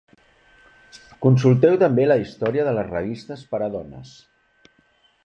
Consulteu 1.25 1.77
també 1.83 2.07
la 2.07 2.17
història 2.23 2.65
de 2.69 2.73
les 2.79 2.89
revistes 2.95 3.45
per 3.53 3.61
a 3.67 3.69
dones. 3.79 4.15